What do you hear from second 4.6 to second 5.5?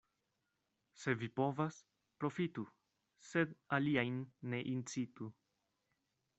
incitu.